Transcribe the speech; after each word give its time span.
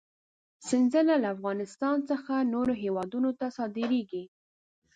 سنځله 0.67 1.15
له 1.23 1.27
افغانستان 1.35 1.97
څخه 2.09 2.33
نورو 2.53 2.73
هېوادونو 2.83 3.29
ته 3.39 3.45
صادرېږي. 3.57 4.23